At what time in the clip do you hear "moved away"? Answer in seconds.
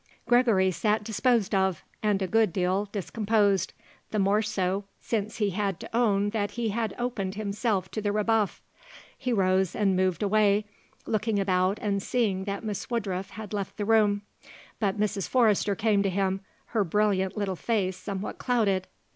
9.95-10.65